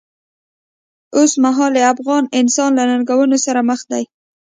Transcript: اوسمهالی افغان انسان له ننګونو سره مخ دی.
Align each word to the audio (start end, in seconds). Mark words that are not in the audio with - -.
اوسمهالی 1.17 1.81
افغان 1.93 2.23
انسان 2.39 2.69
له 2.77 2.83
ننګونو 2.89 3.37
سره 3.45 3.59
مخ 3.69 3.79
دی. 3.91 4.03